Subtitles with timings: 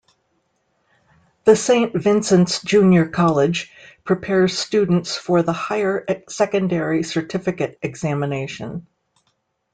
[1.43, 3.71] The Saint Vincent's Junior College
[4.03, 8.87] prepares students for the Higher Secondary Certificate Examination.